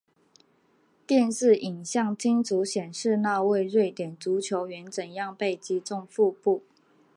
[1.05, 6.63] 电视影像清楚显示那位瑞典足球员怎样被击中腹部。